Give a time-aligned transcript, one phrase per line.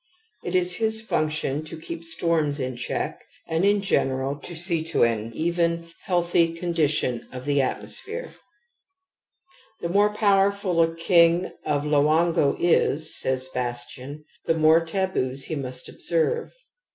[0.43, 5.03] It is his function to keep storms in check, and in general, to see to
[5.03, 8.33] an even, healthy condition of the atmosphere »®.
[9.81, 15.55] The more powei^ ful a king of Loango is, says Bastian, the more taboos he
[15.55, 16.51] must observe.